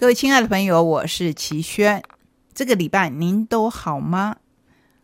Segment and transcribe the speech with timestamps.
[0.00, 2.00] 各位亲爱的朋友，我是齐轩。
[2.54, 4.36] 这个礼拜您都好吗？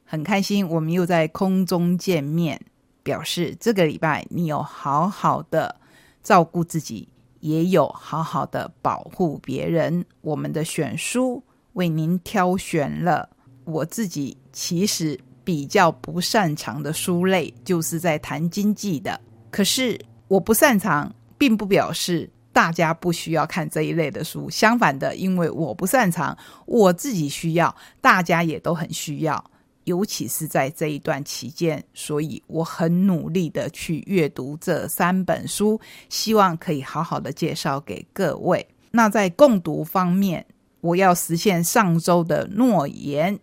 [0.05, 2.61] 很开心，我们又在空中见面，
[3.03, 5.75] 表示这个礼拜你有好好的
[6.23, 7.09] 照顾自己，
[7.41, 10.05] 也有好好的保护别人。
[10.21, 11.43] 我们的选书
[11.73, 13.29] 为您挑选了
[13.65, 19.21] 我自己其实比较不擅长的书类，就是在谈经济的。
[19.51, 22.31] 可是我不擅长，并不表示。
[22.55, 29.45] 大家不需要看这一类的书，相反的，因为我不擅长，我自己需要，大家也都很需要，
[29.83, 38.65] 尤其是在这一段期间，所以我很努力的去阅读这三本书，希望可以好好的介绍给各位。
[38.93, 40.47] 那在共读方面，
[40.81, 43.37] 我要实现上周的诺言，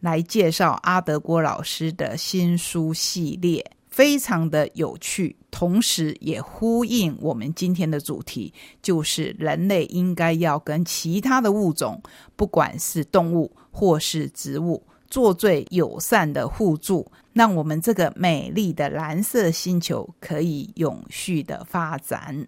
[0.00, 3.64] 来介绍阿德郭老师的新书系列。
[3.90, 12.00] 非常的有趣，同时也呼应我们今天的主题，就是人类应该要跟其他的物种，
[12.36, 22.46] 不管是动物或是植物，做最友善的互助，让我们这个美丽的蓝色星球可以永续的发展。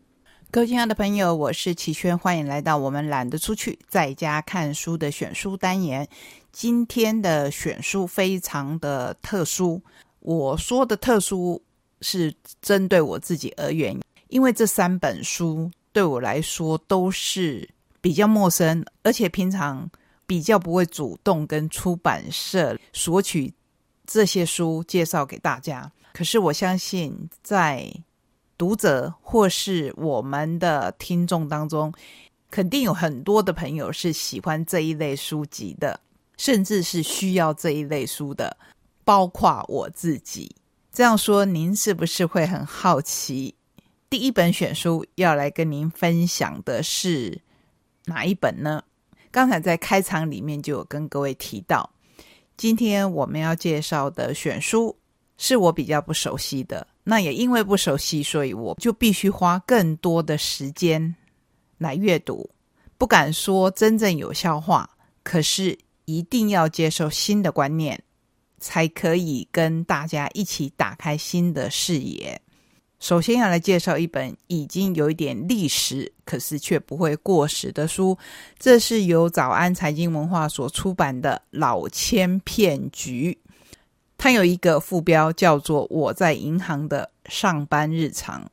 [0.50, 6.06] 各位亲爱的朋友，我是齐轩，欢迎来到我们懒得出去，在家看书的选书单元。
[6.52, 9.82] 今天的选书非常的特殊。
[10.22, 11.60] 我说的特殊
[12.00, 17.68] 是针对我自己而言，因为这三本书对我来说都是
[18.00, 19.88] 比较陌生，而且平常
[20.26, 23.52] 比较不会主动跟出版社索取
[24.06, 25.90] 这些书介绍给大家。
[26.12, 27.92] 可是我相信，在
[28.56, 31.92] 读者或是我们的听众当中，
[32.50, 35.98] 肯定有很多的朋友是喜欢这一类书籍的，
[36.36, 38.56] 甚至是需要这一类书的。
[39.04, 40.54] 包括我自己
[40.92, 43.54] 这样说，您是不是会很好奇？
[44.10, 47.40] 第一本选书要来跟您分享的是
[48.04, 48.82] 哪一本呢？
[49.30, 51.88] 刚才在开场里面就有跟各位提到，
[52.56, 54.94] 今天我们要介绍的选书
[55.38, 56.86] 是我比较不熟悉的。
[57.04, 61.16] 那也因为不熟悉，所以我就必须花更多的时间
[61.78, 62.48] 来阅读。
[62.98, 64.88] 不敢说真正有效化，
[65.24, 68.00] 可是一定要接受新的观念。
[68.62, 72.40] 才可以跟大家一起打开新的视野。
[73.00, 78.16] 首先要来介绍一本已经有一点历史，可是却不会过时的书。
[78.56, 83.36] 这是由早安财经文化所出版的《老千骗局》，
[84.16, 88.44] 它有一个副标叫做《我在银行的上班日常》。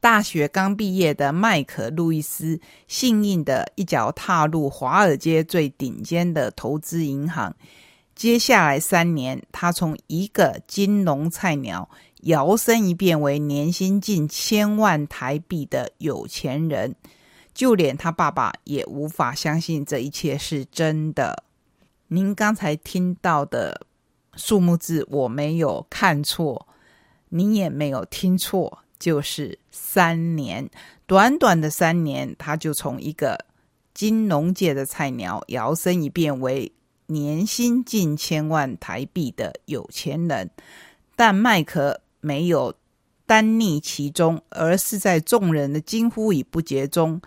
[0.00, 2.58] 大学刚毕业的麦克·路易斯，
[2.88, 7.54] 幸运的一脚踏入华尔街最顶尖的投资银行。
[8.22, 11.90] 接下来三年，他从一个金融菜鸟
[12.20, 16.94] 摇身一变为年薪近千万台币的有钱人，
[17.52, 21.42] 就连他爸爸也无法相信这一切是真的。
[22.06, 23.84] 您刚才听到的
[24.36, 26.68] 数目字，我没有看错，
[27.30, 30.70] 你也没有听错，就是三年。
[31.06, 33.46] 短短的三年，他就从一个
[33.92, 36.70] 金融界的菜鸟摇身一变为。
[37.12, 40.50] 年薪近千万台币的有钱人，
[41.14, 42.74] 但麦克没有
[43.26, 47.20] 单溺其中，而是在众人的惊呼与不解中，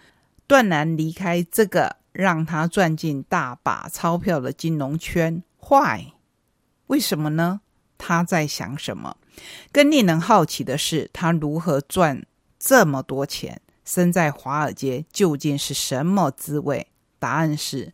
[0.47, 5.43] 断然离开这个让他赚进大把钞票的金融圈。
[5.59, 6.13] 坏？
[6.87, 7.61] 为什么呢？
[7.97, 9.17] 他在想什么？
[9.71, 12.25] 更令人好奇的是，他如何赚
[12.59, 13.61] 这么多钱？
[13.83, 16.87] 身在华尔街究竟是什么滋味？
[17.19, 17.93] 答案是。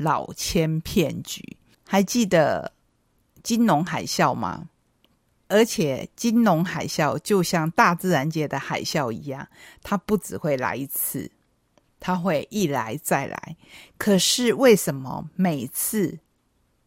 [0.00, 2.72] 老千骗局，还记得
[3.42, 4.70] 金融海啸吗？
[5.46, 9.46] 而且金融海啸就像大自然界的海啸一样，
[9.82, 11.30] 它不只会来一次，
[11.98, 13.56] 它会一来再来。
[13.98, 16.20] 可是为什么每次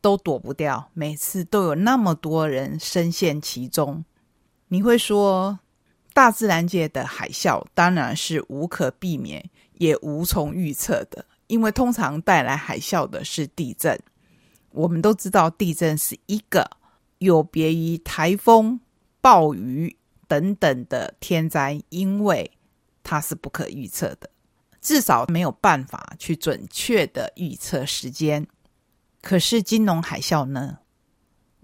[0.02, 0.90] 都躲不掉？
[0.94, 4.04] 每次都有那么多人深陷其中？
[4.70, 5.60] 你会说，
[6.14, 11.26] 大自然界的海啸当然是无可避免，也无从预测的。
[11.48, 14.00] 因为通常带来海啸的是地震，
[14.72, 16.70] 我们都知道地震是一个
[17.20, 18.80] 有别于台风、
[19.22, 19.96] 暴雨
[20.28, 22.50] 等等的天灾，因为
[23.04, 24.30] 它是不可预测的，
[24.82, 28.48] 至少没有办法去准确的预测时间。
[29.22, 30.80] 可是金融海啸呢？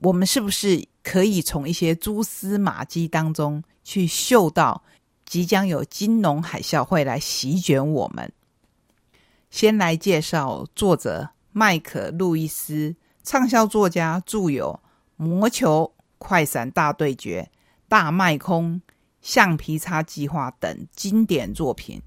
[0.02, 4.82] 我们是不是可以从一些蛛丝马迹当中去嗅到
[5.26, 8.32] 即将有金融海啸会来席卷我们？
[9.50, 14.80] 先来介绍作者麦克·路易斯，畅销作家，著有
[15.24, 17.42] 《魔球》《快闪大对决》
[17.88, 18.74] 《大卖空》
[19.22, 22.02] 《橡皮擦计划》等经典作品。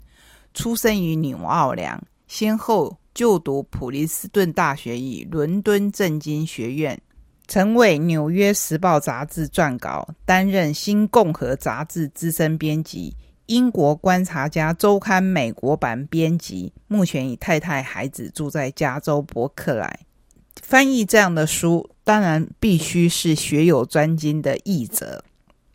[0.55, 7.00] 出生于纽奥良，先后就读普林斯顿大学与伦敦政经学院，
[7.49, 13.17] 曾为《纽约时报》杂志撰稿，担任《新共和》杂志资深编辑。
[13.53, 20.01] 英国观察家周刊美国版编辑，目前与太太、孩子住在加州伯克莱。
[20.63, 25.23] 翻译这样的书，当然必须是学有专精的译者。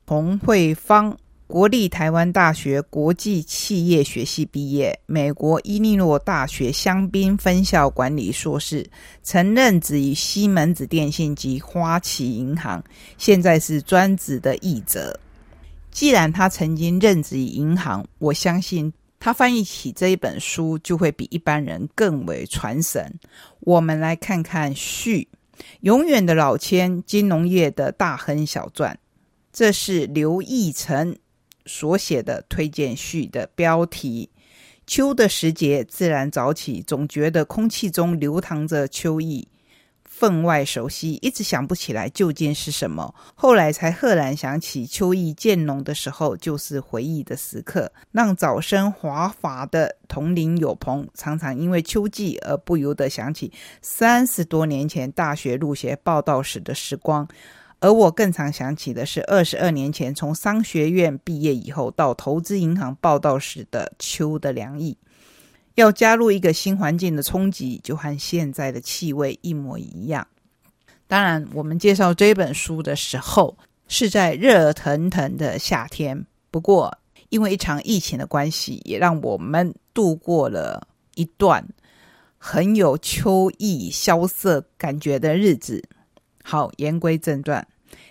[0.08, 1.16] 洪慧芳，
[1.46, 8.90] 国立台湾大学国际企业学系毕业，美国伊利诺大学香槟分校管理硕士，
[9.22, 12.84] 曾任职于西门子电信及花旗银行，
[13.20, 15.20] 现在是专职的译者。
[15.98, 23.20] 既然他曾经任职于银行，我相信他翻译起这一本书就会比一般人更为传神。
[23.62, 25.28] 我们来看看序，
[25.80, 28.94] 《永远的老千：金融业的大亨小传》，
[29.52, 31.18] 这是刘义成
[31.66, 34.30] 所写的推荐序的标题。
[34.86, 39.48] 秋的时节自然早起，总觉得空气中流淌着秋意。
[40.20, 43.14] 分外熟悉，一直想不起来究竟是什么。
[43.36, 47.92] 后来才赫然想起，秋意渐浓的时候，就是回忆的时刻。
[48.12, 53.54] 让早生华发的同龄友朋，常常因为秋季而不由得想起
[53.84, 57.28] 三十多年前大学入学报道时的时光。
[57.80, 64.98] 而我更常想起的是，二十二年前从商学院毕业以后，到投资银行报道时的秋的凉意。
[65.78, 70.28] 要加入一个新环境的冲击，就和现在的气味一模一样。
[71.06, 73.56] 当然，我们介绍这本书的时候
[73.88, 76.26] 是在热腾腾的夏天。
[76.50, 76.98] 不过，
[77.30, 81.64] 因为一场疫情的关系，也让我们度过了一段
[82.40, 85.88] 很有秋意萧瑟感觉的日子。
[86.44, 87.68] 好，言归正传，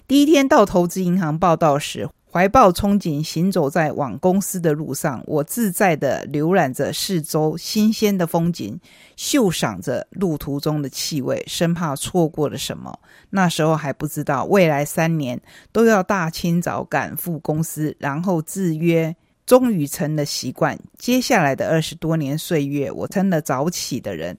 [0.06, 2.08] 第一天到投资银行报道时。
[2.30, 8.78] 怀抱憧憬，行走在往公司的路上，我自在的浏览着四周新鲜的风景，
[9.16, 12.98] 嗅赏着路途中的气味，生怕错过了什么。
[13.30, 15.40] 那时候还不知道，未来三年
[15.72, 20.78] 都要大清早赶赴公司，然后制约，终于成了习惯。
[20.98, 24.36] 接下来的二十多年岁月，我成了早起的人。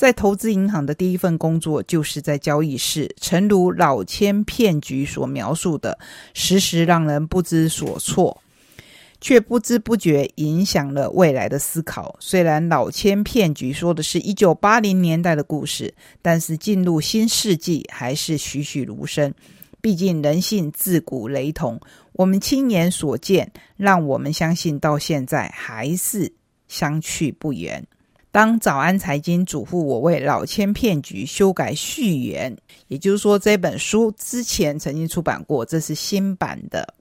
[0.00, 5.98] 在投资银行的第一份工作，就是在交易室，诚如老千骗局所描述的，
[6.32, 8.40] 时时让人不知所措，
[9.20, 12.16] 却不知不觉影响了未来的思考。
[12.18, 15.92] 虽然老千骗局说的是一九八零年代的故事，
[16.22, 19.34] 但是进入新世纪还是栩栩如生。
[19.82, 21.78] 毕竟人性自古雷同，
[22.12, 26.32] 我们亲眼所见，让我们相信到现在还是
[26.68, 27.86] 相去不远。
[28.32, 32.56] 当早安财经嘱咐我为老千骗局修改序言，
[32.86, 36.94] 也就是说这本书之前曾经出版过，这是新版的，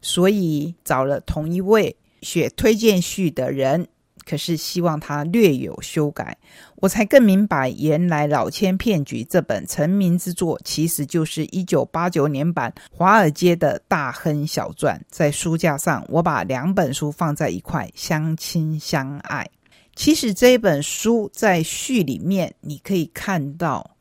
[0.00, 3.86] 所以找了同一位写推荐序的人，
[4.24, 6.34] 可是希望他略有修改，
[6.76, 14.98] 我才更明白，原来老千骗局这本成名之作，其实就是一九八九年版华尔街的大亨小传。
[15.10, 19.46] 在书架上，我把两本书放在一块，相亲相爱。
[19.94, 23.96] 其实这本书在序里面，你可以看到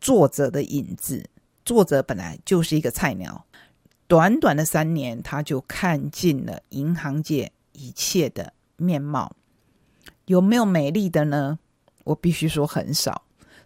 [0.00, 1.24] 作者的影子。
[1.64, 3.46] 作者本来就是一个菜鸟，
[4.06, 9.34] 短短的三年，他就看尽了银行界一切的面貌。
[10.26, 11.58] 有没有美丽的呢？
[12.04, 13.22] 我必须说很少，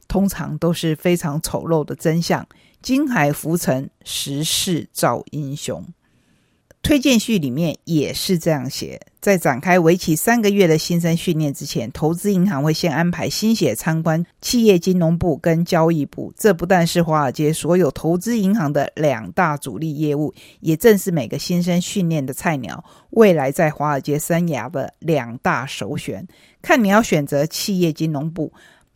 [0.06, 2.46] 通常都是非常丑陋的真相。
[2.80, 5.84] 金海浮沉，时势造英雄。
[6.88, 16.32] 推荐序里面也是这样写：在展开为期三个月的新生训练之前，投资银行会先安排新血参观企业金融部跟交易部。
[16.34, 26.26] 这不但是华尔街所有投资银行的两大主力业务，也正是每个新生训练的菜鸟未来在华尔街生涯的两大首选。
[26.62, 28.50] 看你要选择企业金融部，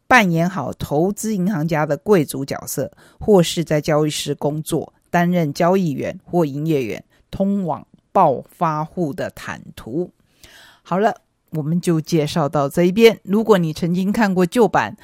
[0.06, 7.04] 扮演好投资银行家的贵族角色，或是在交易室工作，担任交易员或营业员。
[7.32, 10.08] 通往暴发户的坦途。
[10.82, 11.12] 好了，
[11.50, 13.18] 我们就介绍到这一边。
[13.24, 14.96] 如果你曾经看过旧版，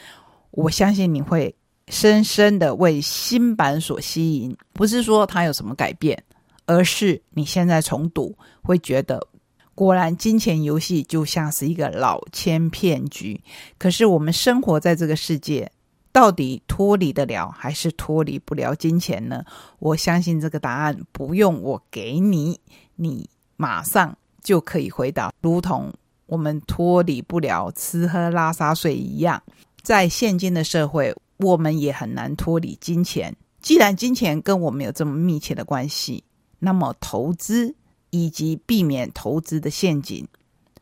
[0.53, 1.53] 我相信你会
[1.89, 4.57] 深深的为新版所吸引。
[4.73, 6.23] 不是说它有什么改变，
[6.67, 9.27] 而是你现在重读会觉得，
[9.75, 13.41] 果然金钱游戏就像是一个老千骗局。
[13.79, 15.71] 可是我们生活在这个世界。
[16.13, 19.45] 到底脱离得了还是脱离不了金钱呢？
[19.79, 22.59] 我相信这个答案不用我给你，
[22.97, 25.33] 你马上就可以回答。
[25.41, 25.93] 如同
[26.27, 29.43] 我们脱离不了吃喝拉撒睡一样，
[29.83, 33.37] 在现今的社会，我们也很难脱离金钱。
[33.61, 36.25] 既然金钱跟我们有这么密切的关系，
[36.59, 37.75] 那么投资
[38.11, 40.27] 以及避免投资的陷阱，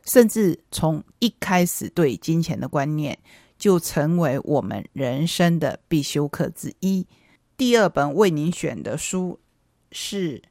[0.05, 3.17] 甚至从一开始对金钱的观念
[3.57, 7.05] 就成为我们人生的必修课之一。
[7.55, 9.39] 第二本为您选的书
[9.91, 10.41] 是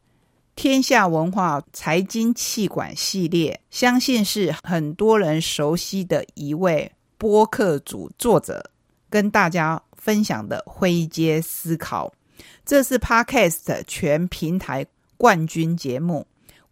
[0.55, 8.71] 天下文化财经气管系列，相信是很多人熟悉的一位播客主作者
[9.09, 12.13] 跟大家分享的灰阶思考。
[12.65, 14.87] 这是 Podcast 全平台
[15.17, 16.27] 冠军节目，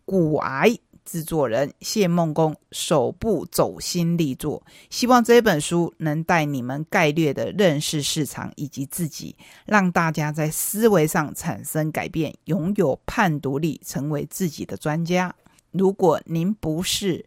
[0.05, 0.79] 骨癌。
[1.05, 15.35] 制作人谢梦工首部走心力作，希望这本书能带你们概略的认识市场以及自己，让大家在思维上产生改变，拥有判读力，成为自己的专家。
[15.71, 17.25] 如果您不是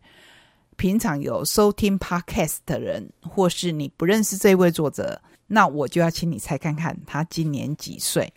[0.76, 8.32] 平常有收听 Podcast 的人，或是你不认识这位作者，那我就要请你猜看看他今年几岁。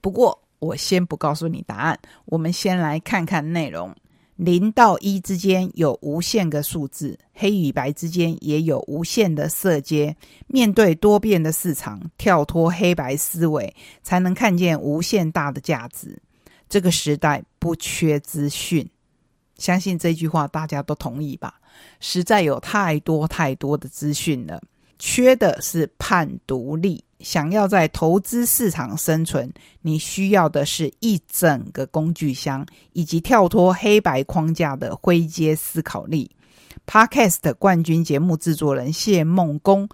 [0.00, 3.94] 不过我先不告诉你答案，我们先来看看内容。
[4.42, 10.16] 零到一之间有无限个数字，黑与白之间也有无限的色阶。
[10.46, 16.18] 面对多变的市场，跳脱黑白思维，才能看见无限大的价值。
[16.70, 18.88] 这个时代不缺资讯，
[19.58, 21.60] 相信这句话大家都同意吧？
[22.00, 24.62] 实在有太多太多的资讯了，
[25.00, 27.02] 缺的是判读力。
[27.18, 29.52] 想要在投资市场生存，
[29.82, 36.30] 你需要的是一整个工具箱，以及跳脱黑白框架的灰阶思考力。
[36.86, 39.86] Podcast 冠军节目制作人谢梦工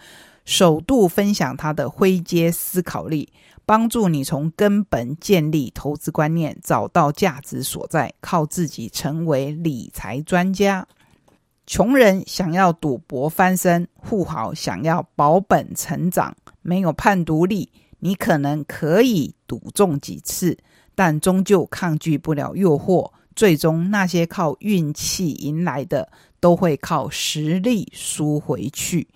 [0.44, 3.28] 首度分享他的灰阶思考力，
[3.64, 10.86] 帮助你从根本建立投资观念，找到价值所在，靠自己成为理财专家。
[11.66, 16.35] 穷人想要赌博翻身，富豪想要保本成长。
[16.62, 17.68] 没有判读力，
[17.99, 20.56] 你可能可以赌中几次，
[20.94, 23.11] 但终究抗拒不了诱惑。
[23.35, 26.08] 最终，那些靠运气赢来的，
[26.40, 29.06] 都会靠实力输回去。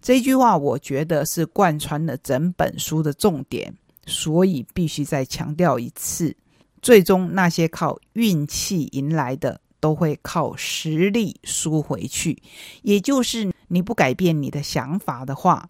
[0.00, 3.74] 这句话，我觉得是贯穿了整本书的重点，
[4.06, 6.36] 所以必须再强调一次：
[6.80, 12.42] 最终，那些靠运气赢来的，都会靠实力输回去。
[12.82, 15.68] 也就是，你不改变你的想法的话。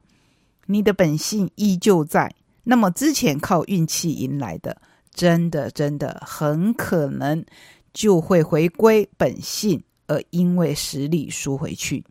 [0.69, 2.35] 你的本性依旧在，
[2.65, 4.83] 那么之前靠运气赢来的，
[5.15, 7.45] 真的真的很可能
[7.95, 12.05] 就会回归本性，而因为实力输回去。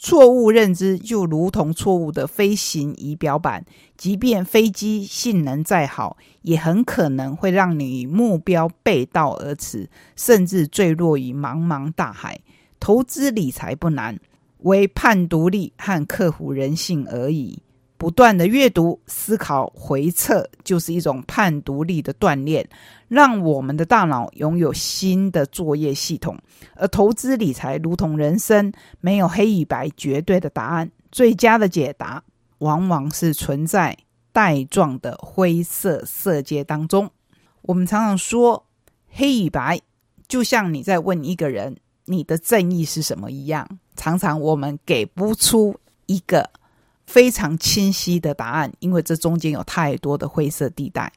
[0.00, 3.64] 错误认知就如同错误的飞行仪表板，
[3.96, 12.38] 即便飞机性能再好，也很可能会让你目标背道而驰，甚至坠落于茫茫大海。
[12.78, 14.20] 投资理财不难，
[14.58, 17.60] 唯判独立和克服人性而已。
[17.98, 22.66] 不断的阅读、思考、回测，就是一种判读力的锻炼，
[23.08, 26.38] 让我们的大脑拥有新的作业系统。
[26.76, 32.22] 而投资理财如同人生，没有黑与白绝对的答案，最佳的解答
[32.58, 33.98] 往往是存在
[34.32, 37.10] 带状的灰色色阶当中。
[37.62, 38.64] 我们常常说
[39.08, 39.80] 黑与白，
[40.28, 45.74] 就像你在问一个人你的正义是什么一样，常常我们给不出
[46.06, 46.48] 一个。
[47.08, 51.10] 非常清晰的答案，因为这中间有太多的灰色地带。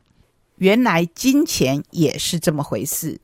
[0.55, 3.19] 原来金钱也是这么回事。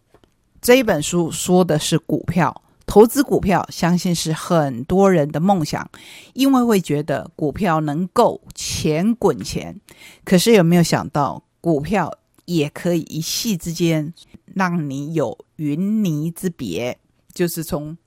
[0.62, 5.90] 这一本书说的是股票投资，股票相信是很多人的梦想，
[6.34, 9.80] 因为会觉得股票能够钱滚钱。
[10.26, 14.14] 可是有没有想到，股票也可以一夕之间
[14.54, 17.00] 让你有云泥之别，
[17.34, 17.98] 就是从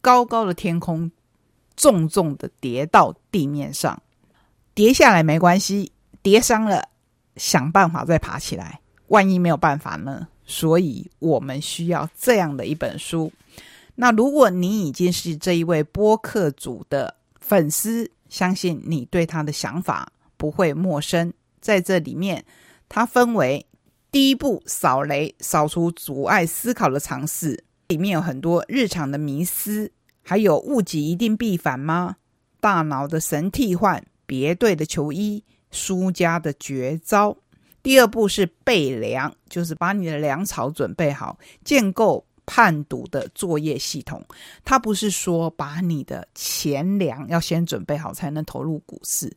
[0.00, 1.10] 高高的天空。
[1.76, 4.02] 重重的跌到地面上，
[4.74, 5.92] 跌下来没关系，
[6.22, 6.88] 跌伤了
[7.36, 8.80] 想办法再爬起来。
[9.08, 10.26] 万一没有办法呢？
[10.44, 13.32] 所以我们需要这样的一本书。
[13.96, 21.32] 那如果你已经是这一位播客组的粉丝，相信你对他的想法不会陌生。
[21.60, 22.44] 在这里面，
[22.88, 23.66] 它分为
[24.12, 29.90] 第一步扫雷，扫除阻碍思考的尝试，里面有很多日常的迷思。
[30.28, 32.16] 还有物极一定必反吗？
[32.58, 37.36] 大脑的神替换，别对的球衣，输家的绝招。
[37.80, 44.20] 第二步是备粮，就是把你的粮草准备好，建构判读的作业系统。
[44.64, 49.32] 它不是说把你的钱粮要先准备好才能投入股市，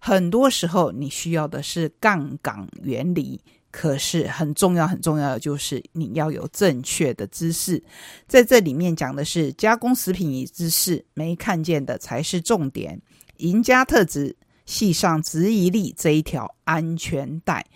[0.00, 3.40] 很多时候你需要的是杠杆原理。
[3.76, 7.82] 可是很重要，很重要的就是你要有正确的姿势。
[8.28, 13.02] 在这里面讲的是加工食品与姿势，没看见的才是重点。
[13.38, 17.66] 赢家特质，系上质疑力这一条安全带。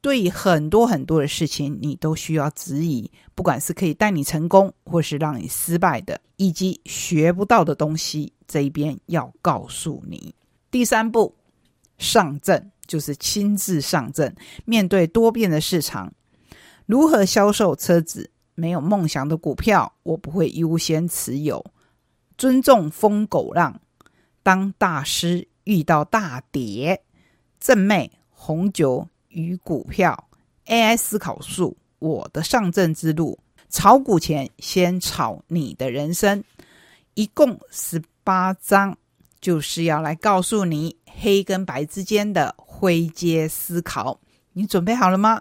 [0.00, 6.20] 对很多很多的事情，你都需要质疑，不管是可以带你成功，或是让你失败的。
[6.36, 10.34] 以及学不到的东西，这一边要告诉你。
[10.72, 11.32] 第三步，
[11.96, 16.12] 上阵就是亲自上阵，面对多变的市场，
[16.86, 18.30] 如何销售车子？
[18.56, 21.64] 没有梦想的股票，我不会优先持有。
[22.38, 23.80] 尊重疯狗浪，
[24.44, 27.02] 当大师遇到大跌，
[27.58, 30.28] 正妹红酒与股票
[30.66, 33.40] ，AI 思考术，我的上阵之路。
[33.68, 36.44] 炒股前先炒你的人生，
[37.14, 38.96] 一共十八章，
[39.40, 44.20] 就是要来告诉你黑跟白之间的灰阶思考。
[44.52, 45.40] 你准备好了吗？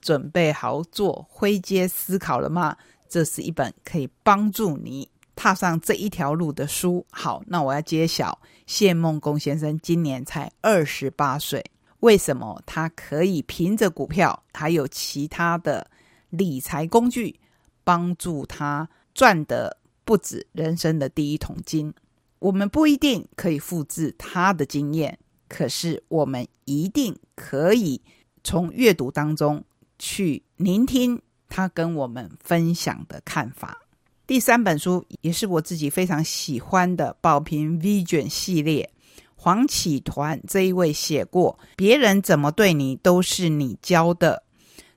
[0.00, 2.74] 准备好做灰阶思考了吗？
[3.10, 7.04] 这是一本可以帮助你踏上这一条路的书。
[7.10, 11.62] 好，那我要揭晓，谢梦工先生今年才二十八岁，
[12.00, 15.90] 为什么他可以凭着股票还有其他的
[16.30, 17.38] 理财工具？
[17.84, 19.76] 帮助他赚的
[20.06, 21.92] 不止人生的第一桶金。
[22.38, 25.18] 我们不一定可以复制他的经验，
[25.48, 28.00] 可是我们一定可以
[28.44, 29.64] 从阅读当中
[29.98, 33.78] 去聆听他跟我们分享的看法。
[34.26, 38.90] 第三本书也是我自己非常喜欢的宝瓶 V 卷系列，
[39.34, 44.42] 黄启团这一位写过，别人怎么对你都是你教的。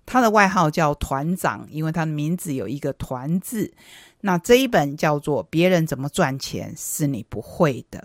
[0.06, 3.74] 他的外号叫团长，因为他的名字有一个“团”字。
[4.20, 8.00] 那这一本叫做《别人怎么赚钱是你不会的》，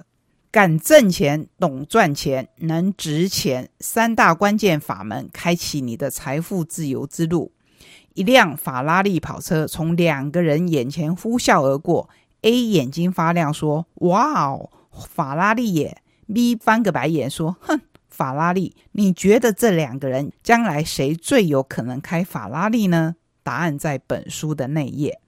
[0.56, 7.52] 敢挣钱、懂赚钱、能值钱，三大关键法门，开启你的财富自由之路。
[8.14, 12.08] 一辆法拉利跑车从两个人眼前呼啸而过
[12.40, 14.70] ，A 眼睛发亮说：“哇哦，
[15.10, 16.00] 法拉利耶
[16.32, 23.16] ！”B 翻个白眼说：“哼。”法拉利，你觉得这两个人将来谁最有可能开法拉利呢？
[23.42, 25.20] 答案在本书的内页。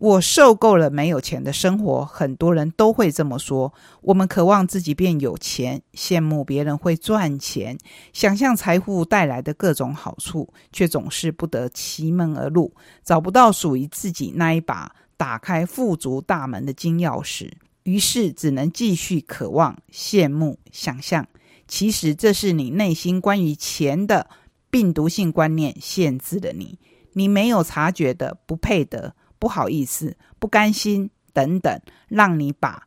[0.00, 3.74] 我受够了没有钱的生活，很多人都会这么说。
[4.00, 7.76] 我们渴望自己变有钱，羡慕别人会赚钱，
[8.12, 17.50] 想象财富带来的各种好处，却总是不得其门而入，找不到属于自己那一把打开富足大门的金钥匙，
[17.82, 21.26] 于是只能继续渴望、羡慕、想象。
[21.66, 24.30] 其实这是你内心关于钱的
[24.70, 26.78] 病毒性观念限制了你，
[27.14, 32.86] 你没有察觉的不配得、不好意思、不甘心等等，让你把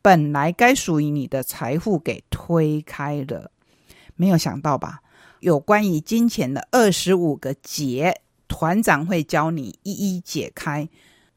[0.00, 3.50] 本来该属于你的财富给推开了。
[4.16, 5.00] 没有想到吧？
[5.40, 10.88] 有关于金钱的二十五个结，团长会教你一一解开，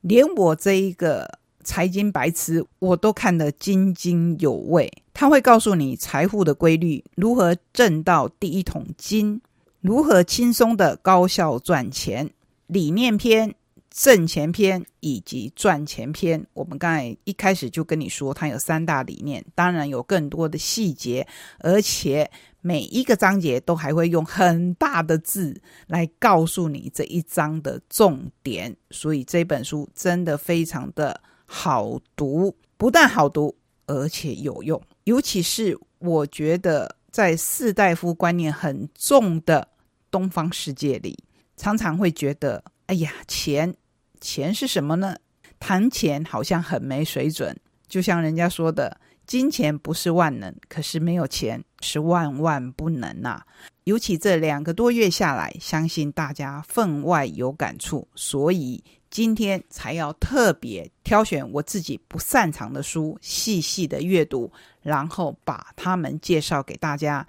[0.02, 1.40] 连我这一个。
[1.68, 5.02] 财经白痴，我都看得津津有味。
[5.16, 9.42] 他会告诉你财富的规律，如何挣到第一桶金，
[9.82, 12.30] 如何轻松的高效赚钱。
[12.68, 13.56] 理念篇、
[13.98, 21.26] 挣钱篇以及赚钱篇，我们刚才一开始就跟你说，它有三大理念，当然有更多的细节，
[21.60, 22.30] 而且
[22.60, 28.76] 每一个章节都还会用很大的字来告诉你这一章的重点。
[28.92, 31.22] 所以这本书真的非常的。
[31.48, 33.56] 好读，不但好读，
[33.86, 34.82] 而且有用。
[35.04, 39.68] 尤其是我觉得，在士大夫观念很重的
[40.10, 41.16] 东方世界里，
[41.56, 43.76] 常常会觉得，哎呀，钱，
[44.20, 45.16] 钱是什么呢？
[45.60, 47.56] 谈钱好像很没水准。
[47.88, 53.42] 就像人家说的，金钱不是万能，可是没有钱是万万不能呐。
[53.84, 58.84] 尤其这两个多月下来，相信大家分外有感触，所以。
[59.12, 64.52] 今天才要特别挑选我自己不擅长的书，细细的阅读，
[64.82, 67.26] 然后把它们介绍给大家。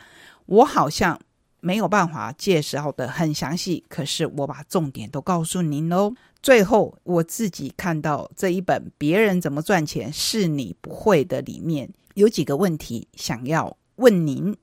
[0.46, 1.16] 我好像
[1.60, 6.14] 没有办法介绍的很详细，可是我把重点都告诉您喽。
[6.42, 14.56] 最后，我自己看到这一本《别人怎么赚钱是你不会的》里面有几个问题想要问您：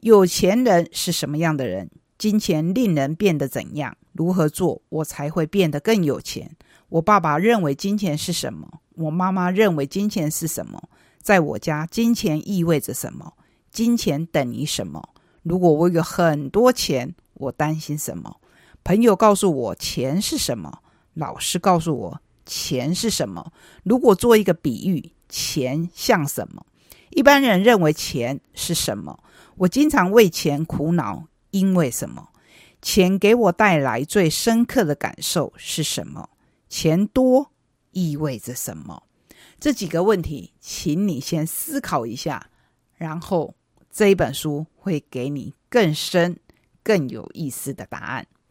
[0.00, 1.90] 有钱人是什么样的人？
[2.18, 3.96] 金钱令人变得怎样？
[4.12, 6.50] 如何做我才会变得更有钱？
[6.88, 8.80] 我爸爸认为金钱是什么？
[8.96, 10.90] 我妈妈认为金钱是什么？
[11.22, 13.34] 在我家，金钱意味着什么？
[13.70, 15.08] 金钱等于什么？
[15.48, 18.36] 如果我有很多钱，我担心什么？
[18.84, 20.82] 朋友告诉我钱是什么？
[21.14, 23.50] 老师告诉我钱是什么？
[23.82, 26.66] 如果做一个比喻，钱像什么？
[27.10, 29.18] 一般人认为钱是什么？
[29.56, 32.28] 我经常为钱苦恼，因为什么？
[32.82, 36.28] 钱给我带来最深刻的感受是什么？
[36.68, 37.50] 钱多
[37.92, 39.04] 意味着什么？
[39.58, 42.50] 这几个问题，请你先思考一下，
[42.94, 43.54] 然后
[43.90, 46.38] 这一本书会给你更深、
[46.82, 48.26] 更有意思的答案。